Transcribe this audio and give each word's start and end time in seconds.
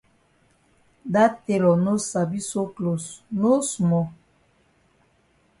Dat 1.13 1.33
tailor 1.45 1.77
no 1.85 1.93
sabi 2.09 2.39
sew 2.49 2.67
closs 2.77 3.05
no 3.41 3.51
small. 3.71 4.05